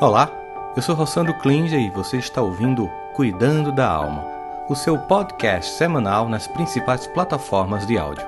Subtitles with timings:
[0.00, 0.30] Olá,
[0.76, 4.24] eu sou Rossandro Klinger e você está ouvindo Cuidando da Alma,
[4.68, 8.24] o seu podcast semanal nas principais plataformas de áudio.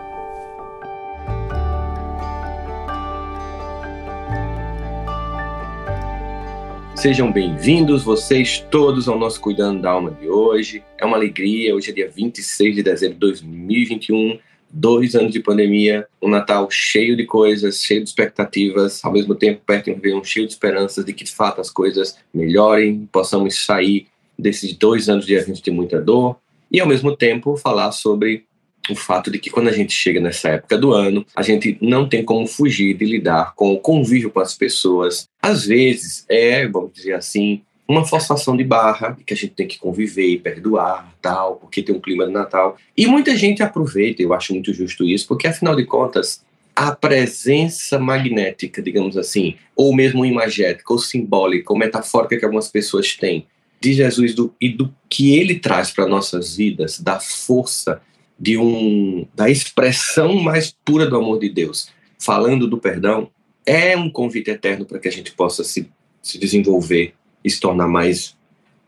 [6.96, 10.82] Sejam bem-vindos vocês todos ao nosso Cuidando da Alma de hoje.
[10.98, 14.40] É uma alegria, hoje é dia 26 de dezembro de 2021
[14.70, 19.62] dois anos de pandemia, um Natal cheio de coisas, cheio de expectativas, ao mesmo tempo
[19.66, 23.64] perto de um Réveillon cheio de esperanças de que de fato as coisas melhorem, possamos
[23.64, 24.06] sair
[24.38, 26.36] desses dois anos de eventos de muita dor
[26.70, 28.44] e ao mesmo tempo falar sobre
[28.88, 32.08] o fato de que quando a gente chega nessa época do ano, a gente não
[32.08, 35.28] tem como fugir de lidar com o convívio com as pessoas.
[35.42, 39.78] Às vezes é, vamos dizer assim, uma forçação de barra, que a gente tem que
[39.78, 42.76] conviver e perdoar, tal, porque tem um clima de Natal.
[42.96, 46.44] E muita gente aproveita, eu acho muito justo isso, porque afinal de contas,
[46.76, 53.16] a presença magnética, digamos assim, ou mesmo imagética, ou simbólica, ou metafórica que algumas pessoas
[53.16, 53.46] têm
[53.80, 58.00] de Jesus do, e do que ele traz para nossas vidas, da força
[58.38, 63.30] de um da expressão mais pura do amor de Deus, falando do perdão,
[63.66, 65.90] é um convite eterno para que a gente possa se,
[66.22, 68.36] se desenvolver e se tornar mais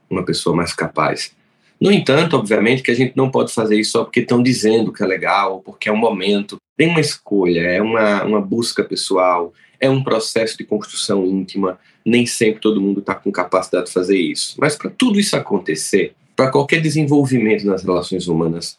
[0.08, 1.34] uma pessoa mais capaz.
[1.80, 5.02] No entanto, obviamente que a gente não pode fazer isso só porque estão dizendo que
[5.02, 6.56] é legal, porque é um momento.
[6.76, 11.78] Tem uma escolha, é uma, uma busca pessoal, é um processo de construção íntima.
[12.04, 14.54] Nem sempre todo mundo está com capacidade de fazer isso.
[14.58, 18.78] Mas para tudo isso acontecer, para qualquer desenvolvimento nas relações humanas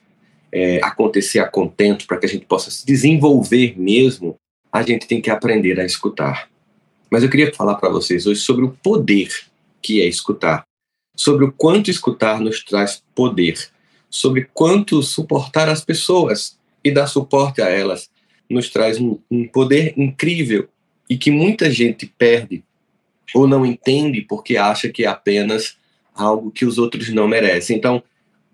[0.50, 4.38] é, acontecer a contento, para que a gente possa se desenvolver mesmo,
[4.72, 6.48] a gente tem que aprender a escutar.
[7.10, 9.30] Mas eu queria falar para vocês hoje sobre o poder
[9.84, 10.64] que é escutar,
[11.16, 13.70] sobre o quanto escutar nos traz poder,
[14.10, 18.10] sobre quanto suportar as pessoas e dar suporte a elas
[18.50, 20.68] nos traz um, um poder incrível
[21.10, 22.64] e que muita gente perde
[23.34, 25.78] ou não entende porque acha que é apenas
[26.14, 27.76] algo que os outros não merecem.
[27.76, 28.04] Então,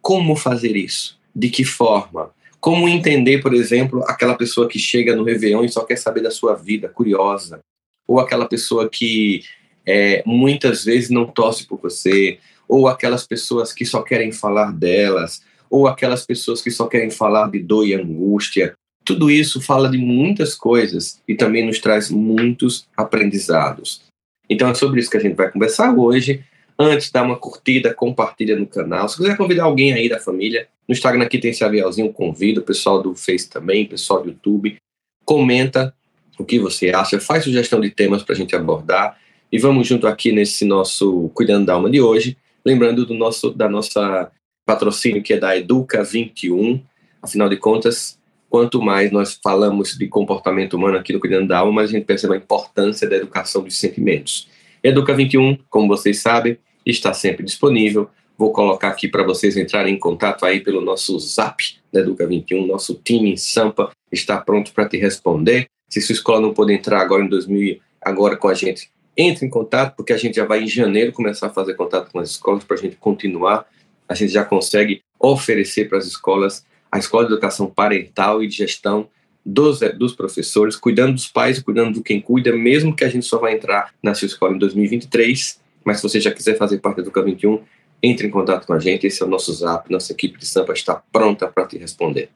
[0.02, 1.20] como fazer isso?
[1.36, 2.32] De que forma?
[2.60, 6.32] Como entender, por exemplo, aquela pessoa que chega no Réveillon e só quer saber da
[6.32, 7.60] sua vida, curiosa?
[8.08, 9.44] Ou aquela pessoa que
[9.90, 15.42] é, muitas vezes não torce por você, ou aquelas pessoas que só querem falar delas,
[15.68, 18.74] ou aquelas pessoas que só querem falar de dor e angústia.
[19.04, 24.04] Tudo isso fala de muitas coisas e também nos traz muitos aprendizados.
[24.48, 26.44] Então é sobre isso que a gente vai conversar hoje.
[26.78, 29.10] Antes, dá uma curtida, compartilha no canal.
[29.10, 32.64] Se quiser convidar alguém aí da família, no Instagram aqui tem esse aviãozinho, convido o
[32.64, 34.78] pessoal do Face também, o pessoal do YouTube.
[35.26, 35.94] Comenta
[36.38, 39.18] o que você acha, faz sugestão de temas para a gente abordar.
[39.52, 43.68] E vamos junto aqui nesse nosso Cuidando da Alma de hoje, lembrando do nosso da
[43.68, 44.32] nossa
[44.64, 46.80] patrocínio que é da Educa 21.
[47.20, 51.72] Afinal de contas, quanto mais nós falamos de comportamento humano aqui no Cuidando da Alma,
[51.72, 54.48] mais a gente percebe a importância da educação dos sentimentos.
[54.84, 56.56] Educa 21, como vocês sabem,
[56.86, 58.08] está sempre disponível.
[58.38, 62.68] Vou colocar aqui para vocês entrarem em contato aí pelo nosso Zap da Educa 21,
[62.68, 65.66] nosso time em Sampa está pronto para te responder.
[65.90, 69.50] Se sua escola não pôde entrar agora em 2000, agora com a gente, entre em
[69.50, 72.64] contato, porque a gente já vai em janeiro começar a fazer contato com as escolas
[72.64, 73.68] para a gente continuar.
[74.08, 78.56] A gente já consegue oferecer para as escolas a escola de educação parental e de
[78.56, 79.10] gestão
[79.46, 83.38] dos, dos professores, cuidando dos pais cuidando do quem cuida, mesmo que a gente só
[83.38, 85.60] vai entrar na sua escola em 2023.
[85.84, 87.62] Mas se você já quiser fazer parte do Educa 21,
[88.02, 89.06] entre em contato com a gente.
[89.06, 92.30] Esse é o nosso zap, nossa equipe de Sampa está pronta para te responder.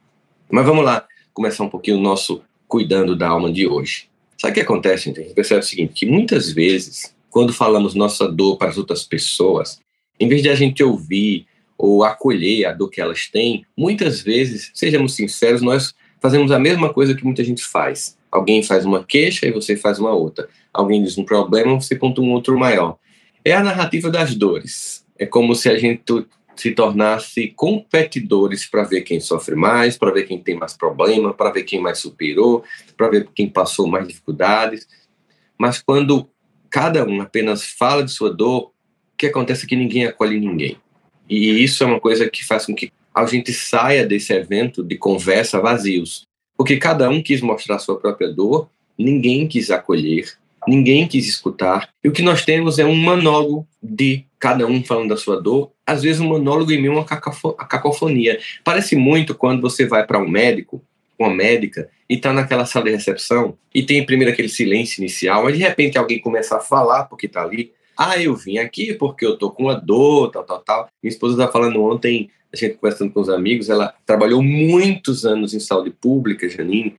[0.52, 4.10] Mas vamos lá, começar um pouquinho o nosso Cuidando da Alma de hoje.
[4.38, 5.20] Sabe o que acontece, gente?
[5.20, 9.04] A gente percebe o seguinte, que muitas vezes, quando falamos nossa dor para as outras
[9.04, 9.80] pessoas,
[10.20, 11.46] em vez de a gente ouvir
[11.78, 16.94] ou acolher a dor que elas têm, muitas vezes, sejamos sinceros, nós fazemos a mesma
[16.94, 18.18] coisa que muita gente faz.
[18.32, 20.48] Alguém faz uma queixa e você faz uma outra.
[20.74, 22.98] Alguém diz um problema, você conta um outro maior.
[23.44, 25.06] É a narrativa das dores.
[25.20, 26.04] É como se a gente
[26.56, 31.52] se tornasse competidores para ver quem sofre mais, para ver quem tem mais problema, para
[31.52, 32.64] ver quem mais superou,
[32.96, 34.88] para ver quem passou mais dificuldades.
[35.58, 36.30] Mas quando
[36.70, 38.72] cada um apenas fala de sua dor,
[39.14, 40.78] o que acontece é que ninguém acolhe ninguém.
[41.30, 44.98] E isso é uma coisa que faz com que a gente saia desse evento de
[44.98, 46.26] conversa vazios.
[46.58, 50.34] Porque cada um quis mostrar sua própria dor, ninguém quis acolher,
[50.68, 51.90] ninguém quis escutar.
[52.04, 55.72] E o que nós temos é um monólogo de cada um falando da sua dor,
[55.88, 58.38] às vezes um monólogo em meio a uma cacofonia.
[58.62, 60.84] Parece muito quando você vai para um médico,
[61.18, 65.56] uma médica, e está naquela sala de recepção, e tem primeiro aquele silêncio inicial, mas
[65.56, 67.72] de repente alguém começa a falar porque está ali.
[67.98, 70.90] Ah, eu vim aqui porque eu tô com uma dor, tal, tal, tal.
[71.02, 75.54] Minha esposa estava falando ontem, a gente conversando com os amigos, ela trabalhou muitos anos
[75.54, 76.96] em saúde pública, Janine,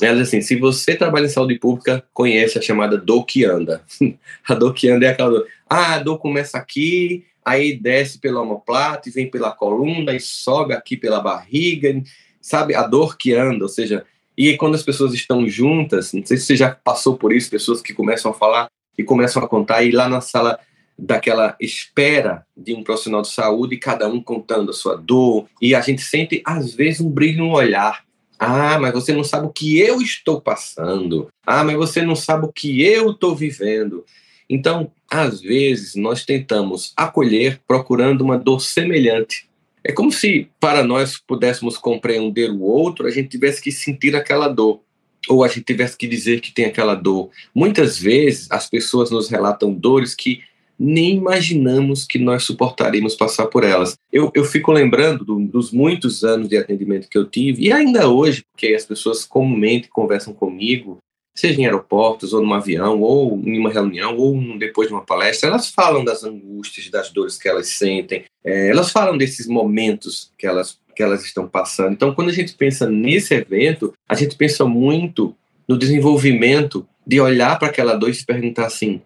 [0.00, 3.82] Ela diz assim: se você trabalha em saúde pública, conhece a chamada dor que anda.
[4.46, 5.46] a dor que anda é aquela dor.
[5.68, 10.96] Ah, a dor começa aqui, aí desce pelo omoplata, vem pela coluna e sobe aqui
[10.96, 12.02] pela barriga,
[12.40, 12.74] sabe?
[12.74, 14.04] A dor que anda, ou seja,
[14.36, 17.80] e quando as pessoas estão juntas, não sei se você já passou por isso, pessoas
[17.80, 18.68] que começam a falar
[18.98, 20.58] e começam a contar, e lá na sala
[20.98, 25.80] daquela espera de um profissional de saúde, cada um contando a sua dor, e a
[25.80, 28.05] gente sente, às vezes, um brilho no olhar.
[28.38, 31.28] Ah, mas você não sabe o que eu estou passando.
[31.46, 34.04] Ah, mas você não sabe o que eu estou vivendo.
[34.48, 39.48] Então, às vezes, nós tentamos acolher procurando uma dor semelhante.
[39.82, 44.48] É como se, para nós pudéssemos compreender o outro, a gente tivesse que sentir aquela
[44.48, 44.80] dor
[45.28, 47.30] ou a gente tivesse que dizer que tem aquela dor.
[47.54, 50.40] Muitas vezes as pessoas nos relatam dores que
[50.78, 53.96] nem imaginamos que nós suportaríamos passar por elas.
[54.12, 58.08] Eu, eu fico lembrando do, dos muitos anos de atendimento que eu tive, e ainda
[58.08, 60.98] hoje, porque as pessoas comumente conversam comigo,
[61.34, 65.50] seja em aeroportos, ou num avião, ou em uma reunião, ou depois de uma palestra,
[65.50, 70.46] elas falam das angústias, das dores que elas sentem, é, elas falam desses momentos que
[70.46, 71.92] elas, que elas estão passando.
[71.92, 75.34] Então, quando a gente pensa nesse evento, a gente pensa muito
[75.68, 79.02] no desenvolvimento de olhar para aquela dor e se perguntar assim: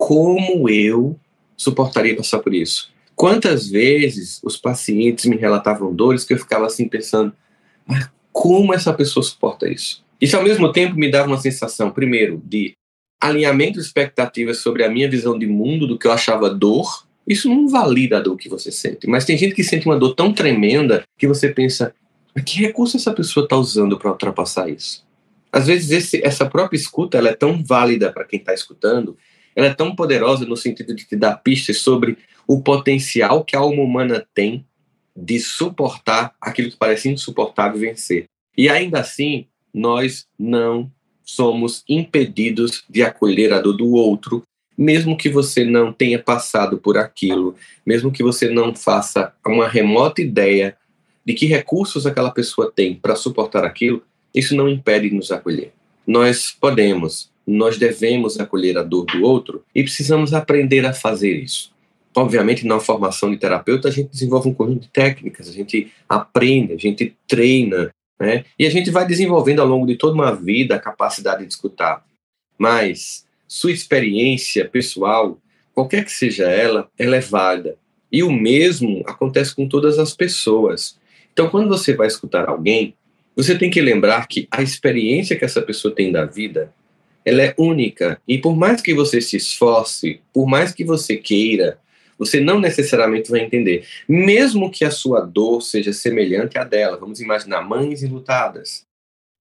[0.00, 1.20] como eu
[1.58, 2.90] suportaria passar por isso?
[3.14, 7.34] Quantas vezes os pacientes me relatavam dores que eu ficava assim pensando,
[7.86, 10.02] mas como essa pessoa suporta isso?
[10.18, 12.72] Isso ao mesmo tempo me dava uma sensação, primeiro, de
[13.20, 17.06] alinhamento de expectativas sobre a minha visão de mundo, do que eu achava dor.
[17.28, 20.14] Isso não valida a dor que você sente, mas tem gente que sente uma dor
[20.14, 21.94] tão tremenda que você pensa,
[22.46, 25.06] que recurso essa pessoa está usando para ultrapassar isso?
[25.52, 29.18] Às vezes esse, essa própria escuta ela é tão válida para quem está escutando
[29.54, 33.60] ela é tão poderosa no sentido de te dar pistas sobre o potencial que a
[33.60, 34.64] alma humana tem
[35.16, 38.24] de suportar aquilo que parece insuportável vencer.
[38.56, 40.90] E ainda assim, nós não
[41.24, 44.42] somos impedidos de acolher a dor do outro,
[44.76, 47.54] mesmo que você não tenha passado por aquilo,
[47.84, 50.76] mesmo que você não faça uma remota ideia
[51.24, 54.02] de que recursos aquela pessoa tem para suportar aquilo,
[54.34, 55.72] isso não impede de nos acolher.
[56.06, 61.72] Nós podemos nós devemos acolher a dor do outro e precisamos aprender a fazer isso.
[62.14, 66.72] Obviamente, na formação de terapeuta, a gente desenvolve um conjunto de técnicas, a gente aprende,
[66.72, 68.44] a gente treina, né?
[68.58, 72.04] E a gente vai desenvolvendo ao longo de toda uma vida a capacidade de escutar.
[72.58, 75.38] Mas sua experiência pessoal,
[75.74, 77.76] qualquer que seja ela, ela é válida.
[78.12, 80.98] E o mesmo acontece com todas as pessoas.
[81.32, 82.94] Então, quando você vai escutar alguém,
[83.36, 86.72] você tem que lembrar que a experiência que essa pessoa tem da vida
[87.24, 88.20] ela é única.
[88.26, 91.78] E por mais que você se esforce, por mais que você queira,
[92.18, 93.86] você não necessariamente vai entender.
[94.08, 98.84] Mesmo que a sua dor seja semelhante à dela, vamos imaginar mães enlutadas.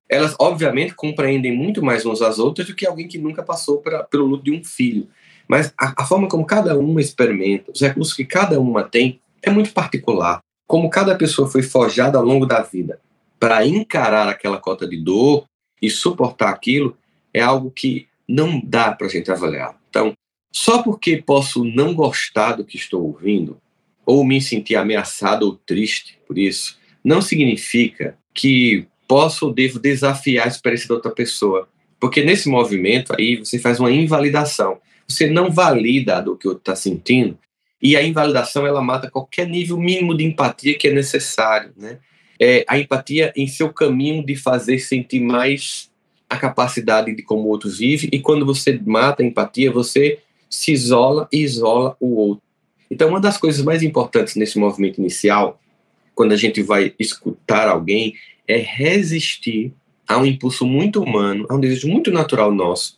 [0.10, 4.04] Elas, obviamente, compreendem muito mais umas às outras do que alguém que nunca passou pra,
[4.04, 5.08] pelo luto de um filho.
[5.48, 9.50] Mas a, a forma como cada uma experimenta, os recursos que cada uma tem, é
[9.50, 10.40] muito particular.
[10.68, 13.00] Como cada pessoa foi forjada ao longo da vida
[13.40, 15.46] para encarar aquela cota de dor
[15.82, 16.98] e suportar aquilo,
[17.34, 19.76] é algo que não dá para a gente avaliar.
[19.90, 20.14] Então,
[20.52, 23.60] só porque posso não gostar do que estou ouvindo,
[24.06, 30.46] ou me sentir ameaçado ou triste por isso, não significa que posso ou devo desafiar
[30.46, 31.68] a experiência da outra pessoa.
[32.00, 34.80] Porque nesse movimento aí você faz uma invalidação.
[35.08, 37.38] Você não valida do que o outro está sentindo,
[37.82, 41.72] e a invalidação ela mata qualquer nível mínimo de empatia que é necessário.
[41.78, 41.98] Né?
[42.40, 45.89] É, a empatia em seu caminho de fazer sentir mais
[46.30, 50.20] a capacidade de como o outro vive, e quando você mata a empatia, você
[50.50, 52.44] se isola e isola o outro.
[52.90, 55.60] Então, uma das coisas mais importantes nesse movimento inicial,
[56.16, 58.16] quando a gente vai escutar alguém,
[58.48, 59.74] é resistir
[60.08, 62.98] a um impulso muito humano, a um desejo muito natural nosso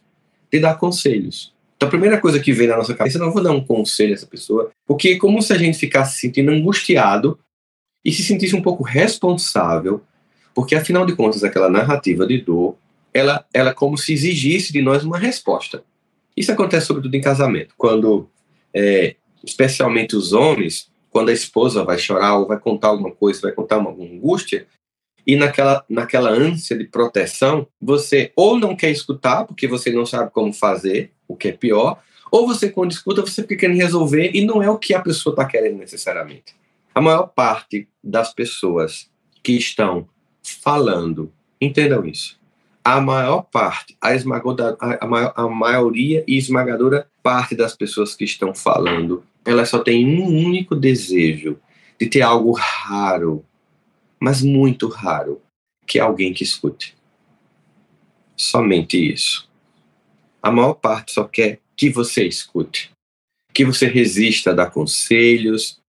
[0.51, 1.53] de dar conselhos.
[1.75, 4.13] Então, a primeira coisa que vem na nossa cabeça, não vou dar um conselho a
[4.13, 7.39] essa pessoa, porque é como se a gente ficasse se sentindo angustiado
[8.03, 10.01] e se sentisse um pouco responsável,
[10.53, 12.75] porque afinal de contas, aquela narrativa de dor
[13.13, 15.83] ela, ela como se exigisse de nós uma resposta.
[16.35, 18.29] Isso acontece sobretudo em casamento, quando,
[18.73, 23.51] é, especialmente os homens, quando a esposa vai chorar ou vai contar alguma coisa, vai
[23.51, 24.65] contar uma angústia,
[25.25, 30.31] e naquela, naquela ânsia de proteção, você ou não quer escutar, porque você não sabe
[30.31, 32.01] como fazer, o que é pior,
[32.31, 35.33] ou você, quando escuta, você fica querendo resolver e não é o que a pessoa
[35.33, 36.55] está querendo necessariamente.
[36.95, 39.09] A maior parte das pessoas
[39.43, 40.07] que estão
[40.41, 42.39] falando, entendam isso,
[42.83, 48.53] a maior parte, a, esmagadora, a, a maioria e esmagadora parte das pessoas que estão
[48.53, 51.59] falando, elas só têm um único desejo
[51.99, 53.45] de ter algo raro,
[54.19, 55.41] mas muito raro,
[55.85, 56.95] que é alguém que escute.
[58.35, 59.47] somente isso.
[60.41, 62.91] A maior parte só quer que você escute,
[63.53, 65.79] que você resista a dar conselhos,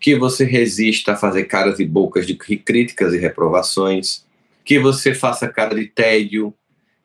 [0.00, 4.24] que você resista a fazer caras e bocas de críticas e reprovações,
[4.64, 6.54] que você faça cara de tédio,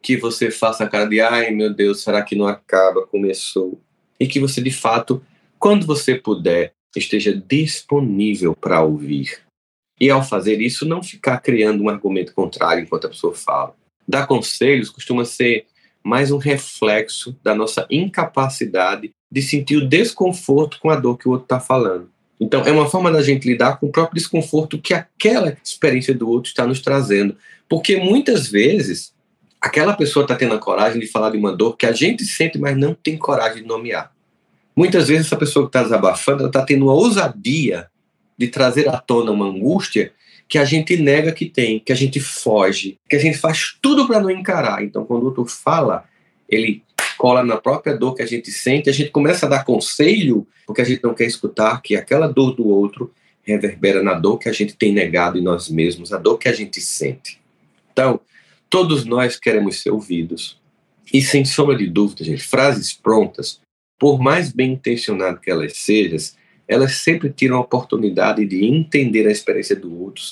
[0.01, 3.05] que você faça cara de ai meu Deus, será que não acaba?
[3.07, 3.81] Começou.
[4.19, 5.23] E que você de fato,
[5.59, 9.39] quando você puder, esteja disponível para ouvir.
[9.99, 13.75] E ao fazer isso, não ficar criando um argumento contrário enquanto a pessoa fala.
[14.07, 15.65] Dar conselhos costuma ser
[16.03, 21.31] mais um reflexo da nossa incapacidade de sentir o desconforto com a dor que o
[21.31, 22.09] outro está falando.
[22.39, 26.29] Então, é uma forma da gente lidar com o próprio desconforto que aquela experiência do
[26.29, 27.35] outro está nos trazendo.
[27.67, 29.13] Porque muitas vezes,
[29.59, 32.59] aquela pessoa está tendo a coragem de falar de uma dor que a gente sente,
[32.59, 34.11] mas não tem coragem de nomear.
[34.75, 37.87] Muitas vezes, essa pessoa que está desabafando, ela está tendo uma ousadia
[38.37, 40.13] de trazer à tona uma angústia
[40.47, 44.07] que a gente nega que tem, que a gente foge, que a gente faz tudo
[44.07, 44.83] para não encarar.
[44.83, 46.05] Então, quando o outro fala,
[46.49, 46.83] ele
[47.17, 50.81] cola na própria dor que a gente sente, a gente começa a dar conselho, porque
[50.81, 53.11] a gente não quer escutar que aquela dor do outro
[53.43, 56.53] reverbera na dor que a gente tem negado em nós mesmos, a dor que a
[56.53, 57.39] gente sente.
[57.91, 58.19] Então,
[58.69, 60.59] todos nós queremos ser ouvidos.
[61.11, 63.61] E sem sombra de dúvida, gente, frases prontas,
[63.97, 66.17] por mais bem intencionado que elas sejam,
[66.67, 70.23] elas sempre tiram a oportunidade de entender a experiência do outro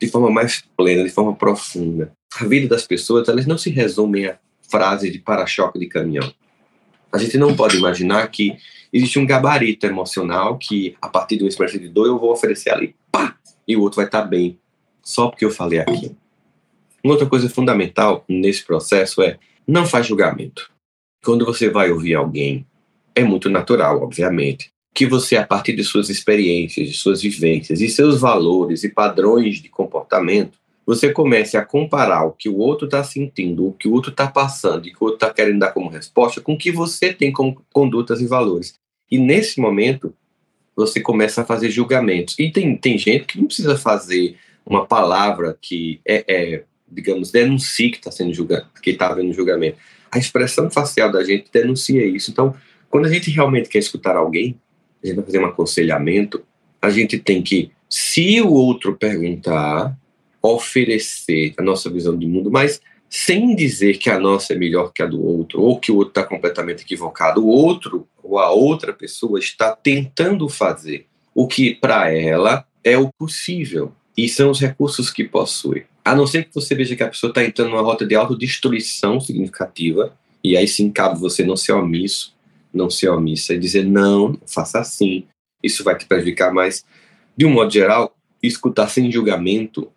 [0.00, 2.12] de forma mais plena, de forma profunda.
[2.38, 4.38] A vida das pessoas, elas não se resumem a
[4.68, 6.32] frase de para-choque de caminhão.
[7.12, 8.56] A gente não pode imaginar que
[8.92, 12.70] existe um gabarito emocional que, a partir de uma experiência de dor, eu vou oferecer
[12.70, 14.58] ali, pá, e o outro vai estar bem,
[15.02, 16.14] só porque eu falei aqui.
[17.02, 20.70] Uma outra coisa fundamental nesse processo é não faz julgamento.
[21.24, 22.66] Quando você vai ouvir alguém,
[23.14, 27.88] é muito natural, obviamente, que você, a partir de suas experiências, de suas vivências e
[27.88, 33.04] seus valores e padrões de comportamento, você comece a comparar o que o outro está
[33.04, 35.70] sentindo, o que o outro está passando e o que o outro está querendo dar
[35.70, 38.72] como resposta com o que você tem como condutas e valores.
[39.10, 40.14] E nesse momento,
[40.74, 42.38] você começa a fazer julgamentos.
[42.38, 47.90] E tem, tem gente que não precisa fazer uma palavra que é, é digamos, denuncie
[47.90, 49.76] que está sendo julgado, que está havendo julgamento.
[50.10, 52.30] A expressão facial da gente denuncia isso.
[52.30, 52.54] Então,
[52.88, 54.58] quando a gente realmente quer escutar alguém,
[55.04, 56.42] a gente vai fazer um aconselhamento,
[56.80, 59.94] a gente tem que, se o outro perguntar,
[60.42, 65.02] oferecer a nossa visão de mundo, mas sem dizer que a nossa é melhor que
[65.02, 67.42] a do outro, ou que o outro está completamente equivocado.
[67.42, 73.10] O outro ou a outra pessoa está tentando fazer o que para ela é o
[73.18, 73.92] possível.
[74.16, 75.84] E são os recursos que possui.
[76.04, 79.20] A não ser que você veja que a pessoa está entrando numa rota de autodestruição
[79.20, 82.34] significativa, e aí sim cabe você não ser omisso,
[82.72, 85.24] não ser omissa e dizer não, não faça assim,
[85.62, 86.84] isso vai te prejudicar mais.
[87.36, 89.90] De um modo geral, escutar sem julgamento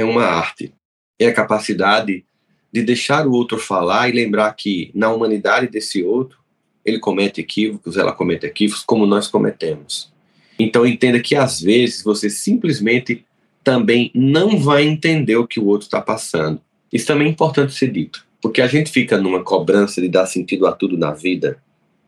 [0.00, 0.72] é uma arte.
[1.18, 2.24] É a capacidade
[2.72, 6.38] de deixar o outro falar e lembrar que na humanidade desse outro,
[6.84, 10.12] ele comete equívocos, ela comete equívocos como nós cometemos.
[10.58, 13.24] Então entenda que às vezes você simplesmente
[13.62, 16.60] também não vai entender o que o outro está passando.
[16.92, 20.66] Isso também é importante ser dito, porque a gente fica numa cobrança de dar sentido
[20.66, 21.58] a tudo na vida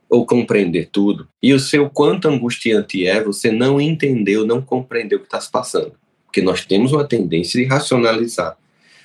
[0.08, 5.20] ou compreender tudo, e o seu quanto angustiante é você não entender não compreender o
[5.20, 5.92] que está se passando.
[6.30, 8.56] Porque nós temos uma tendência de racionalizar.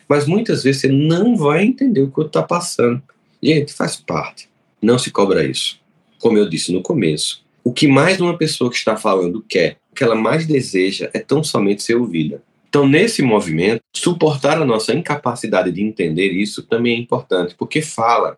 [0.08, 3.02] Mas muitas vezes você não vai entender o que está passando.
[3.42, 4.48] Gente, faz parte.
[4.80, 5.80] Não se cobra isso.
[6.20, 9.96] Como eu disse no começo, o que mais uma pessoa que está falando quer, o
[9.96, 12.44] que ela mais deseja é tão somente ser ouvida.
[12.70, 18.38] Então, nesse movimento, suportar a nossa incapacidade de entender isso também é importante, porque fala.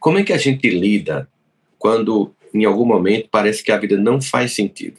[0.00, 1.28] Como é que a gente lida
[1.78, 4.96] quando, em algum momento, parece que a vida não faz sentido?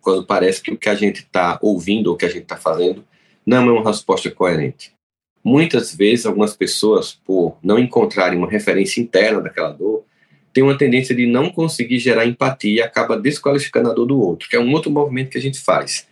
[0.00, 3.04] Quando parece que o que a gente está ouvindo ou que a gente está fazendo
[3.44, 4.92] não é uma resposta coerente.
[5.42, 10.04] Muitas vezes, algumas pessoas, por não encontrarem uma referência interna daquela dor,
[10.52, 14.48] têm uma tendência de não conseguir gerar empatia e acaba desqualificando a dor do outro,
[14.48, 16.06] que é um outro movimento que a gente faz.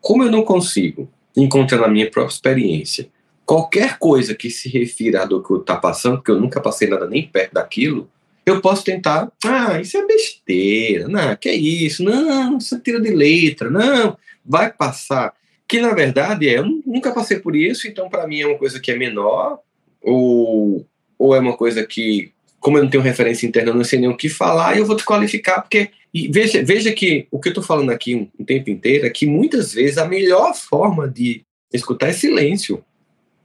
[0.00, 3.08] Como eu não consigo encontrar na minha própria experiência
[3.44, 6.88] qualquer coisa que se refira à dor que eu estou passando, porque eu nunca passei
[6.88, 8.08] nada nem perto daquilo,
[8.44, 13.00] eu posso tentar, ah, isso é besteira, não, que é isso, não, isso é tira
[13.00, 15.32] de letra, não, vai passar.
[15.68, 18.80] Que na verdade é, eu nunca passei por isso, então para mim é uma coisa
[18.80, 19.60] que é menor,
[20.02, 20.84] ou,
[21.18, 24.08] ou é uma coisa que, como eu não tenho referência interna, eu não sei nem
[24.08, 25.90] o que falar, eu vou desqualificar, porque.
[26.14, 29.24] E veja, veja que o que eu estou falando aqui o tempo inteiro é que
[29.24, 32.84] muitas vezes a melhor forma de escutar é silêncio.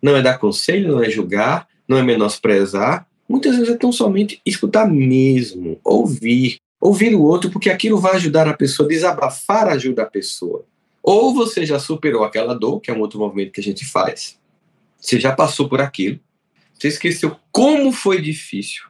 [0.01, 4.41] Não é dar conselho, não é julgar, não é menosprezar, Muitas vezes é tão somente
[4.45, 10.05] escutar mesmo, ouvir, ouvir o outro, porque aquilo vai ajudar a pessoa, desabafar ajuda a
[10.05, 10.65] pessoa.
[11.03, 14.39] Ou você já superou aquela dor, que é um outro movimento que a gente faz,
[14.99, 16.19] você já passou por aquilo,
[16.73, 18.83] Você esqueceu como foi difícil.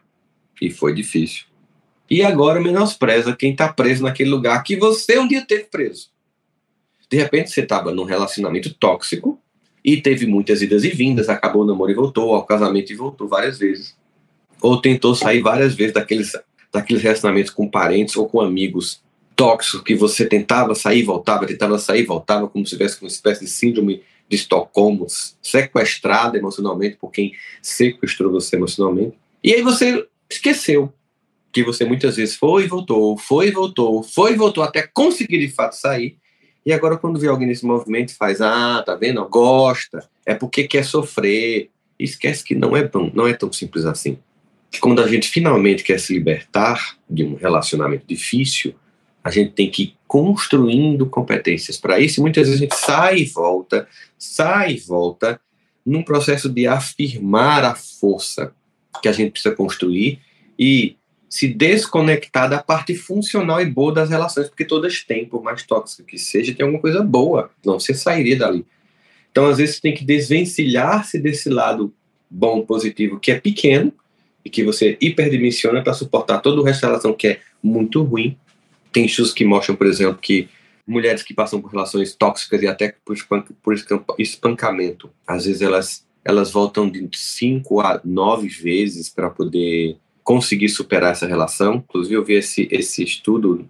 [0.62, 1.46] E foi difícil.
[2.10, 6.10] E agora menospreza quem está preso naquele lugar que você um dia teve preso.
[7.10, 9.40] De repente você estava num relacionamento tóxico
[9.84, 13.28] e teve muitas idas e vindas, acabou o namoro e voltou, ao casamento e voltou
[13.28, 13.96] várias vezes.
[14.62, 16.34] Ou tentou sair várias vezes daqueles,
[16.72, 19.02] daqueles relacionamentos com parentes ou com amigos
[19.36, 23.52] tóxicos que você tentava sair, voltava, tentava sair, voltava, como se tivesse uma espécie de
[23.52, 25.06] síndrome de Estocolmo,
[25.42, 29.18] sequestrado emocionalmente por quem sequestrou você emocionalmente.
[29.44, 30.92] E aí você esqueceu
[31.52, 35.40] que você muitas vezes foi e voltou, foi e voltou, foi e voltou até conseguir
[35.40, 36.18] de fato sair.
[36.66, 39.24] E agora, quando vê alguém nesse movimento, faz: Ah, tá vendo?
[39.30, 41.70] Gosta, é porque quer sofrer.
[41.98, 44.20] Esquece que não é, tão, não é tão simples assim.
[44.72, 48.76] Que quando a gente finalmente quer se libertar de um relacionamento difícil,
[49.24, 52.20] a gente tem que ir construindo competências para isso.
[52.20, 55.40] E muitas vezes a gente sai e volta, sai e volta,
[55.86, 58.54] num processo de afirmar a força
[59.02, 60.20] que a gente precisa construir
[60.58, 60.98] e
[61.30, 66.04] se desconectar da parte funcional e boa das relações, porque todas têm, por mais tóxica
[66.04, 68.66] que seja, tem alguma coisa boa, não você sairia dali.
[69.32, 71.94] Então, às vezes, você tem que desvencilhar-se desse lado
[72.30, 73.94] bom, positivo, que é pequeno,
[74.48, 78.38] e que você hiperdimensiona para suportar todo o resto da relação que é muito ruim.
[78.94, 80.48] Tem estudos que mostram, por exemplo, que
[80.88, 83.18] mulheres que passam por relações tóxicas e até por,
[83.62, 83.76] por
[84.18, 91.12] espancamento, às vezes elas, elas voltam de 5 a 9 vezes para poder conseguir superar
[91.12, 91.84] essa relação.
[91.90, 93.68] Inclusive, eu vi esse, esse estudo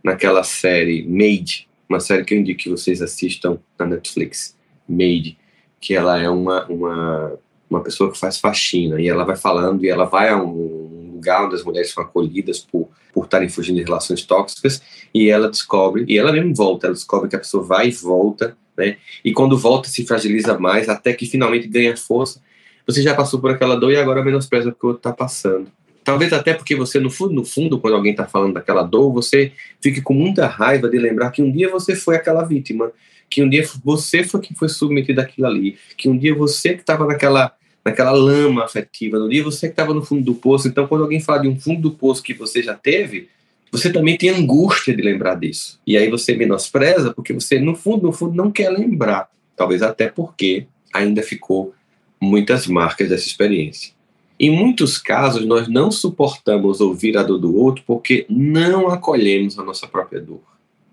[0.00, 4.56] naquela série Made, uma série que eu indico que vocês assistam na Netflix,
[4.88, 5.36] Made,
[5.80, 7.36] que ela é uma, uma,
[7.68, 11.46] uma pessoa que faz faxina e ela vai falando e ela vai a um lugar
[11.46, 14.82] onde as mulheres são acolhidas por por estarem fugindo de relações tóxicas
[15.14, 18.56] e ela descobre, e ela mesmo volta, ela descobre que a pessoa vai e volta,
[18.76, 18.96] né?
[19.24, 22.42] E quando volta se fragiliza mais até que finalmente ganha força.
[22.86, 25.68] Você já passou por aquela dor e agora menospreza o que o outro está passando.
[26.02, 29.52] Talvez até porque você, no fundo, no fundo, quando alguém está falando daquela dor, você
[29.80, 32.92] fique com muita raiva de lembrar que um dia você foi aquela vítima,
[33.28, 36.80] que um dia você foi quem foi submetido àquilo ali, que um dia você que
[36.80, 37.52] estava naquela,
[37.84, 40.68] naquela lama afetiva, no dia você que estava no fundo do poço.
[40.68, 43.28] Então, quando alguém fala de um fundo do poço que você já teve,
[43.70, 45.80] você também tem angústia de lembrar disso.
[45.84, 49.28] E aí você menospreza porque você, no fundo, no fundo, não quer lembrar.
[49.56, 51.74] Talvez até porque ainda ficou
[52.20, 53.92] muitas marcas dessa experiência.
[54.38, 59.64] Em muitos casos, nós não suportamos ouvir a dor do outro porque não acolhemos a
[59.64, 60.42] nossa própria dor.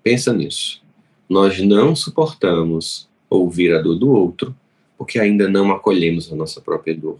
[0.04, 0.81] Pensa nisso.
[1.32, 4.56] Nós não suportamos ouvir a dor do outro
[4.98, 7.20] porque ainda não acolhemos a nossa própria dor.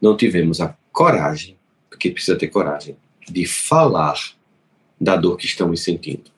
[0.00, 1.56] Não tivemos a coragem,
[1.88, 2.96] porque precisa ter coragem,
[3.28, 4.18] de falar
[5.00, 6.30] da dor que estamos sentindo.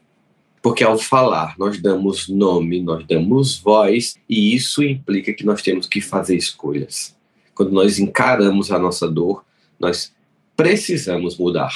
[0.63, 5.87] Porque ao falar, nós damos nome, nós damos voz, e isso implica que nós temos
[5.87, 7.15] que fazer escolhas
[7.55, 9.45] quando nós encaramos a nossa dor,
[9.79, 10.13] nós
[10.57, 11.73] precisamos mudar.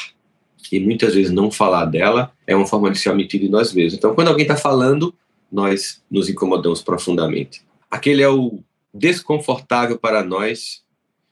[0.73, 3.95] E muitas vezes não falar dela é uma forma de se omitir de nós mesmos.
[3.95, 5.15] Então, quando alguém está falando,
[5.51, 7.63] nós nos incomodamos profundamente.
[7.91, 8.61] Aquele é o
[8.93, 10.83] desconfortável para nós,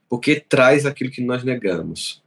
[0.09, 2.23] porque traz aquilo que nós negamos.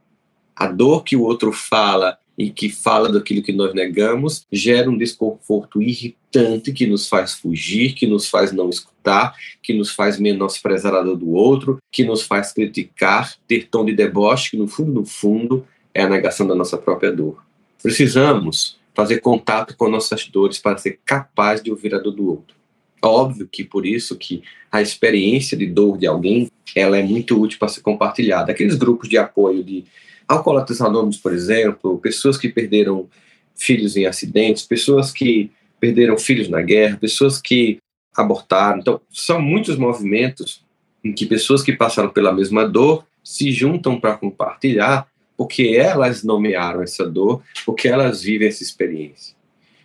[0.54, 4.96] A dor que o outro fala e que fala daquilo que nós negamos gera um
[4.96, 10.94] desconforto irritante que nos faz fugir, que nos faz não escutar, que nos faz menosprezar
[10.94, 14.92] a dor do outro, que nos faz criticar, ter tom de deboche, que no fundo,
[14.92, 17.42] no fundo, é a negação da nossa própria dor.
[17.82, 22.56] Precisamos fazer contato com nossas dores para ser capaz de ouvir a dor do outro.
[23.00, 27.60] Óbvio que por isso que a experiência de dor de alguém, ela é muito útil
[27.60, 28.50] para ser compartilhada.
[28.50, 29.84] Aqueles grupos de apoio de
[30.26, 33.08] Alcoólatras Anônimos, por exemplo, pessoas que perderam
[33.54, 37.78] filhos em acidentes, pessoas que perderam filhos na guerra, pessoas que
[38.16, 38.80] abortaram.
[38.80, 40.64] Então, são muitos movimentos
[41.04, 45.06] em que pessoas que passaram pela mesma dor se juntam para compartilhar,
[45.38, 49.36] porque elas nomearam essa dor, porque elas vivem essa experiência.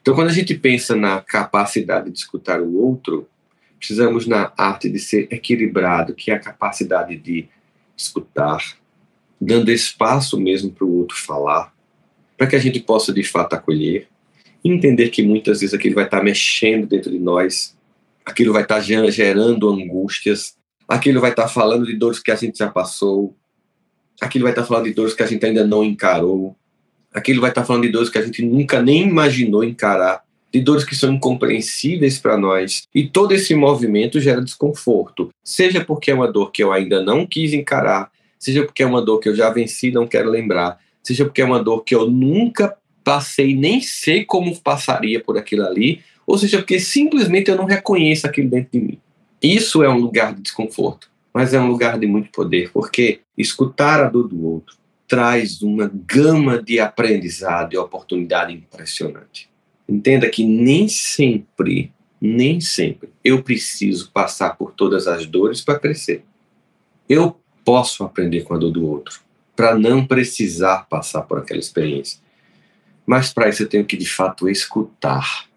[0.02, 3.30] Então, quando a gente pensa na capacidade de escutar o outro,
[3.78, 7.48] precisamos na arte de ser equilibrado, que é a capacidade de
[7.96, 8.58] escutar,
[9.40, 11.72] dando espaço mesmo para o outro falar,
[12.36, 14.08] para que a gente possa de fato acolher,
[14.66, 17.78] entender que muitas vezes aquilo vai estar tá mexendo dentro de nós,
[18.26, 22.36] aquilo vai estar tá gerando angústias, aquilo vai estar tá falando de dores que a
[22.36, 23.36] gente já passou,
[24.24, 26.56] aquilo vai estar falando de dores que a gente ainda não encarou,
[27.14, 30.84] aquilo vai estar falando de dores que a gente nunca nem imaginou encarar, de dores
[30.84, 32.84] que são incompreensíveis para nós.
[32.94, 37.26] E todo esse movimento gera desconforto, seja porque é uma dor que eu ainda não
[37.26, 40.80] quis encarar, seja porque é uma dor que eu já venci e não quero lembrar,
[41.02, 45.66] seja porque é uma dor que eu nunca passei, nem sei como passaria por aquilo
[45.66, 49.00] ali, ou seja porque simplesmente eu não reconheço aquilo dentro de mim.
[49.42, 51.13] Isso é um lugar de desconforto.
[51.34, 55.92] Mas é um lugar de muito poder, porque escutar a dor do outro traz uma
[55.94, 59.50] gama de aprendizado e oportunidade impressionante.
[59.88, 61.92] Entenda que nem sempre,
[62.22, 66.24] nem sempre eu preciso passar por todas as dores para crescer.
[67.10, 69.22] Eu posso aprender com a dor do outro,
[69.56, 72.20] para não precisar passar por aquela experiência.
[73.06, 75.48] Mas para isso eu tenho que de fato escutar.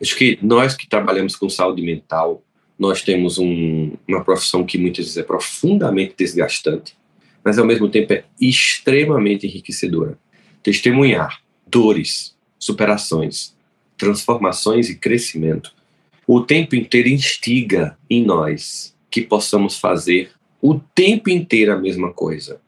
[0.00, 2.42] Acho que nós que trabalhamos com saúde mental,
[2.78, 6.96] nós temos um, uma profissão que muitas vezes é profundamente desgastante,
[7.44, 10.18] mas ao mesmo tempo é extremamente enriquecedora.
[10.62, 13.54] Testemunhar dores, superações,
[13.96, 15.72] transformações e crescimento
[16.26, 22.60] o tempo inteiro instiga em nós que possamos fazer o tempo inteiro a mesma coisa.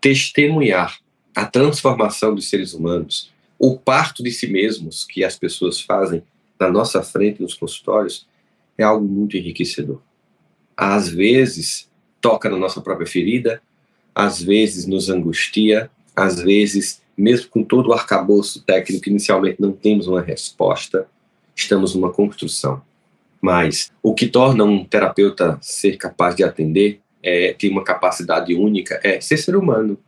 [0.00, 0.98] Testemunhar
[1.34, 6.22] a transformação dos seres humanos, o parto de si mesmos que as pessoas fazem
[6.58, 8.26] na nossa frente nos consultórios
[8.82, 10.00] é algo muito enriquecedor.
[10.76, 11.88] Às vezes
[12.20, 13.62] toca na nossa própria ferida,
[14.14, 20.06] às vezes nos angustia, às vezes, mesmo com todo o arcabouço técnico, inicialmente não temos
[20.06, 21.06] uma resposta,
[21.54, 22.82] estamos numa construção.
[23.40, 29.00] Mas o que torna um terapeuta ser capaz de atender é ter uma capacidade única,
[29.02, 29.98] é ser ser humano.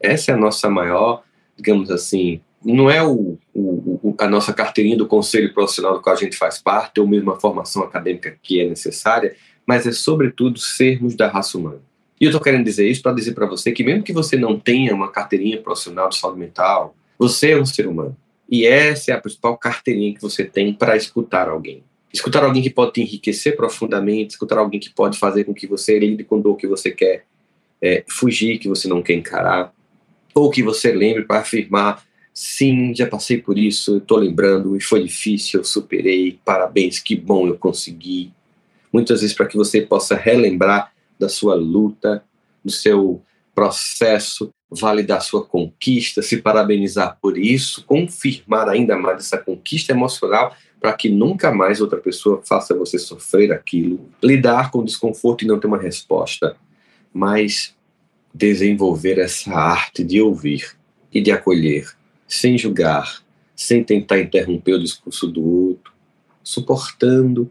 [0.00, 1.22] Essa é a nossa maior,
[1.56, 3.87] digamos assim, não é o, o,
[4.18, 7.40] a nossa carteirinha do conselho profissional do qual a gente faz parte, ou mesmo a
[7.40, 11.80] formação acadêmica que é necessária, mas é sobretudo sermos da raça humana.
[12.20, 14.58] E eu estou querendo dizer isso para dizer para você que mesmo que você não
[14.58, 18.16] tenha uma carteirinha profissional de saúde mental, você é um ser humano.
[18.48, 21.84] E essa é a principal carteirinha que você tem para escutar alguém.
[22.12, 25.98] Escutar alguém que pode te enriquecer profundamente, escutar alguém que pode fazer com que você
[25.98, 27.24] lide com dor que você quer
[27.80, 29.72] é, fugir, que você não quer encarar,
[30.34, 32.02] ou que você lembre para afirmar:
[32.38, 37.48] sim, já passei por isso, estou lembrando, e foi difícil, eu superei, parabéns, que bom
[37.48, 38.32] eu consegui.
[38.92, 42.22] Muitas vezes para que você possa relembrar da sua luta,
[42.64, 43.20] do seu
[43.52, 50.92] processo, validar sua conquista, se parabenizar por isso, confirmar ainda mais essa conquista emocional para
[50.92, 55.58] que nunca mais outra pessoa faça você sofrer aquilo, lidar com o desconforto e não
[55.58, 56.54] ter uma resposta,
[57.12, 57.74] mas
[58.32, 60.78] desenvolver essa arte de ouvir
[61.12, 61.97] e de acolher,
[62.28, 63.24] sem julgar,
[63.56, 65.92] sem tentar interromper o discurso do outro,
[66.44, 67.50] suportando,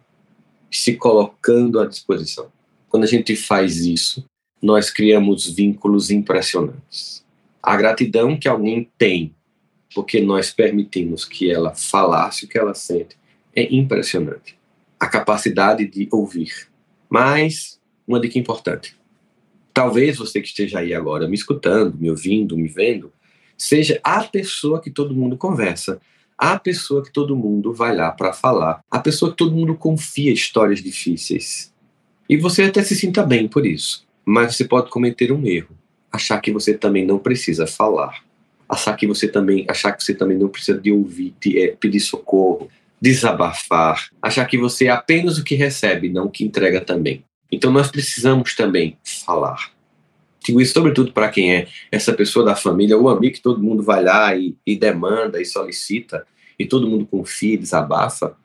[0.72, 2.52] se colocando à disposição.
[2.88, 4.24] Quando a gente faz isso,
[4.62, 7.26] nós criamos vínculos impressionantes.
[7.62, 9.36] A gratidão que alguém tem
[9.98, 13.18] porque nós permitimos que ela falasse o que ela sente
[13.56, 14.56] é impressionante.
[15.00, 16.68] A capacidade de ouvir.
[17.10, 18.96] Mas, uma dica importante.
[19.74, 23.12] Talvez você que esteja aí agora me escutando, me ouvindo, me vendo,
[23.58, 26.00] seja a pessoa que todo mundo conversa,
[26.38, 30.32] a pessoa que todo mundo vai lá para falar, a pessoa que todo mundo confia
[30.32, 31.74] histórias difíceis.
[32.30, 34.06] E você até se sinta bem por isso.
[34.24, 35.76] Mas você pode cometer um erro,
[36.12, 38.22] achar que você também não precisa falar,
[38.68, 42.02] achar que você também, achar que você também não precisa de ouvir, de, é, pedir
[42.02, 42.70] socorro,
[43.02, 47.24] desabafar, achar que você é apenas o que recebe, não o que entrega também.
[47.52, 49.72] Então nós precisamos também falar.
[50.44, 53.84] Digo isso sobretudo para quem é essa pessoa da família, o amigo que todo mundo
[53.84, 56.26] vai lá e, e demanda e solicita,
[56.58, 58.36] e todo mundo confia, desabafa.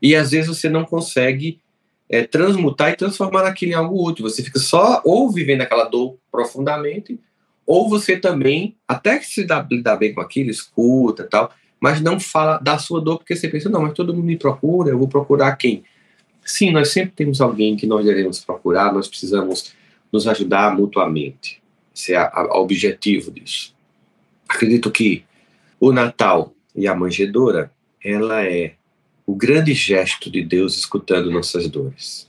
[0.00, 1.60] E às vezes você não consegue
[2.08, 4.28] é, transmutar e transformar aquilo em algo útil.
[4.28, 7.18] Você fica só ou vivendo aquela dor profundamente,
[7.66, 12.18] ou você também, até que se dá, lidar bem com aquilo, escuta tal, mas não
[12.18, 15.06] fala da sua dor, porque você pensa, não, mas todo mundo me procura, eu vou
[15.06, 15.84] procurar quem?
[16.44, 19.74] Sim, nós sempre temos alguém que nós devemos procurar, nós precisamos
[20.12, 21.62] nos ajudar mutuamente.
[21.94, 23.74] Esse é o objetivo disso.
[24.48, 25.24] Acredito que
[25.80, 28.74] o Natal e a manjedoura, ela é
[29.26, 32.28] o grande gesto de Deus escutando nossas dores.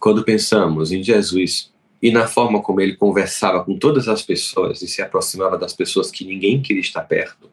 [0.00, 1.72] Quando pensamos em Jesus
[2.02, 6.10] e na forma como ele conversava com todas as pessoas e se aproximava das pessoas
[6.10, 7.48] que ninguém queria estar perto,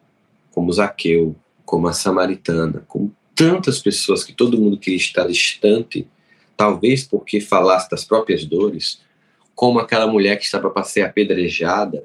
[0.50, 6.06] como Zaqueu, como a samaritana, como tantas pessoas que todo mundo queria estar distante,
[6.56, 9.00] talvez porque falasse das próprias dores,
[9.62, 12.04] como aquela mulher que estava para ser apedrejada,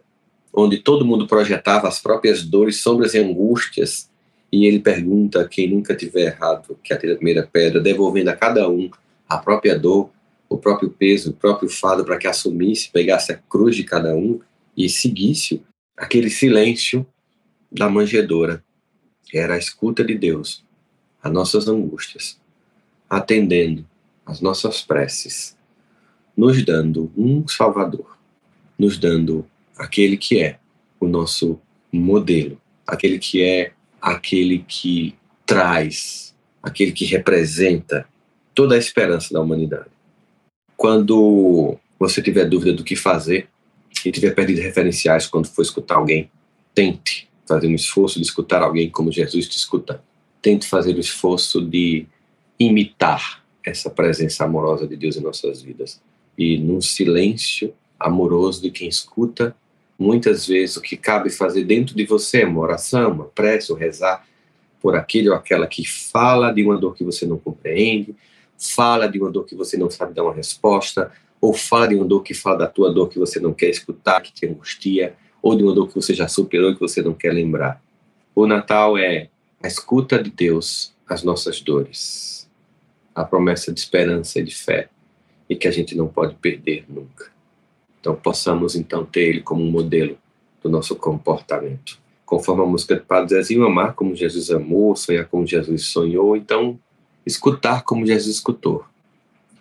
[0.53, 4.11] onde todo mundo projetava as próprias dores, sombras e angústias,
[4.51, 8.69] e ele pergunta quem nunca tiver errado que atire a primeira pedra, devolvendo a cada
[8.69, 8.91] um
[9.27, 10.11] a própria dor,
[10.47, 14.39] o próprio peso, o próprio fado, para que assumisse, pegasse a cruz de cada um
[14.77, 15.63] e seguisse
[15.97, 17.07] aquele silêncio
[17.71, 18.63] da manjedoura.
[19.33, 20.63] Era a escuta de Deus,
[21.23, 22.39] as nossas angústias,
[23.09, 23.83] atendendo
[24.27, 25.56] as nossas preces,
[26.37, 28.15] nos dando um Salvador,
[28.77, 29.43] nos dando
[29.75, 30.59] aquele que é
[30.99, 31.59] o nosso
[31.91, 38.07] modelo, aquele que é aquele que traz, aquele que representa
[38.53, 39.89] toda a esperança da humanidade.
[40.75, 43.49] Quando você tiver dúvida do que fazer
[44.05, 46.29] e tiver perdido referenciais quando for escutar alguém,
[46.75, 50.03] tente fazer um esforço de escutar alguém como Jesus te escuta.
[50.41, 52.05] Tente fazer o esforço de
[52.59, 56.01] imitar essa presença amorosa de Deus em nossas vidas.
[56.37, 59.55] E num silêncio amoroso de quem escuta,
[59.97, 63.77] muitas vezes o que cabe fazer dentro de você é uma oração, uma prece, ou
[63.77, 64.25] rezar
[64.79, 68.15] por aquele ou aquela que fala de uma dor que você não compreende,
[68.57, 72.05] fala de uma dor que você não sabe dar uma resposta, ou fala de uma
[72.05, 75.55] dor que fala da tua dor que você não quer escutar, que te angustia, ou
[75.55, 77.81] de uma dor que você já superou que você não quer lembrar.
[78.35, 79.29] O Natal é
[79.61, 82.49] a escuta de Deus às nossas dores,
[83.15, 84.89] a promessa de esperança e de fé,
[85.49, 87.31] e que a gente não pode perder nunca.
[87.99, 90.17] Então possamos então ter ele como um modelo
[90.61, 91.99] do nosso comportamento.
[92.25, 96.77] Conforme a música do Padre Zezinho, amar como Jesus amou, sonhar como Jesus sonhou, então
[97.25, 98.85] escutar como Jesus escutou.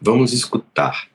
[0.01, 1.09] Vamos escutar.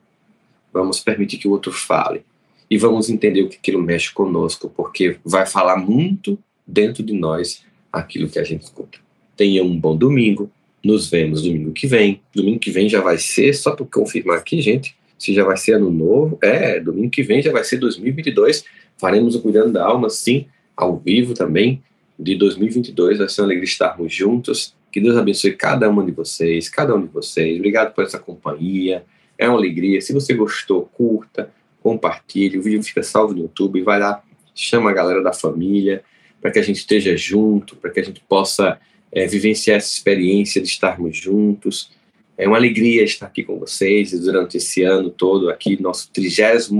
[0.72, 2.24] Vamos permitir que o outro fale.
[2.70, 7.64] E vamos entender o que aquilo mexe conosco, porque vai falar muito dentro de nós
[7.92, 8.98] aquilo que a gente escuta.
[9.36, 10.50] Tenha um bom domingo.
[10.84, 12.20] Nos vemos domingo que vem.
[12.34, 15.74] Domingo que vem já vai ser, só para confirmar aqui, gente, se já vai ser
[15.74, 16.38] ano novo.
[16.42, 18.64] É, domingo que vem já vai ser 2022.
[18.96, 21.82] Faremos o Cuidando da Alma, sim, ao vivo também,
[22.18, 23.18] de 2022.
[23.18, 24.74] Vai ser uma alegria estarmos juntos.
[24.90, 27.56] Que Deus abençoe cada uma de vocês, cada um de vocês.
[27.56, 29.04] Obrigado por essa companhia.
[29.38, 30.00] É uma alegria.
[30.00, 32.58] Se você gostou, curta, compartilhe.
[32.58, 33.82] O vídeo fica salvo no YouTube.
[33.82, 34.22] Vai lá,
[34.54, 36.02] chama a galera da família
[36.42, 38.78] para que a gente esteja junto, para que a gente possa
[39.12, 41.90] é, vivenciar essa experiência de estarmos juntos.
[42.36, 46.70] É uma alegria estar aqui com vocês durante esse ano todo, aqui, nosso 37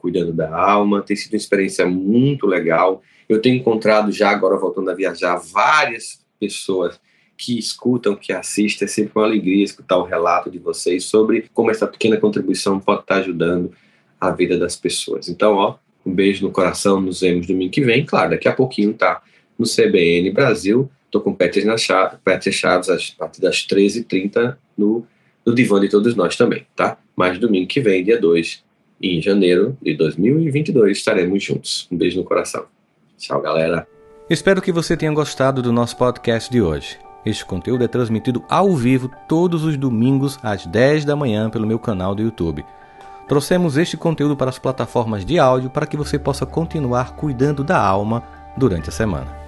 [0.00, 1.00] Cuidando da Alma.
[1.02, 3.02] Tem sido uma experiência muito legal.
[3.28, 7.00] Eu tenho encontrado já, agora voltando a viajar, várias pessoas
[7.38, 8.86] que escutam, que assistem.
[8.86, 13.02] É sempre uma alegria escutar o relato de vocês sobre como essa pequena contribuição pode
[13.02, 13.72] estar ajudando
[14.20, 15.28] a vida das pessoas.
[15.28, 18.04] Então, ó, um beijo no coração, nos vemos domingo que vem.
[18.04, 19.22] Claro, daqui a pouquinho tá
[19.58, 25.06] no CBN Brasil Estou com Petras na Chaves a partir das 13h30 no,
[25.44, 26.98] no Divã de Todos Nós também, tá?
[27.16, 28.62] Mas domingo que vem, dia 2,
[29.00, 31.88] em janeiro de 2022, estaremos juntos.
[31.90, 32.66] Um beijo no coração.
[33.16, 33.86] Tchau, galera.
[34.28, 36.98] Espero que você tenha gostado do nosso podcast de hoje.
[37.24, 41.78] Este conteúdo é transmitido ao vivo todos os domingos às 10 da manhã pelo meu
[41.78, 42.64] canal do YouTube.
[43.28, 47.80] Trouxemos este conteúdo para as plataformas de áudio para que você possa continuar cuidando da
[47.80, 48.22] alma
[48.56, 49.45] durante a semana.